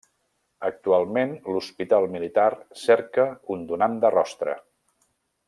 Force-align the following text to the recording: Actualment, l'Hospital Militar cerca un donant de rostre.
Actualment, 0.69 1.35
l'Hospital 1.55 2.07
Militar 2.15 2.47
cerca 2.85 3.27
un 3.57 3.69
donant 3.75 4.01
de 4.07 4.13
rostre. 4.19 4.59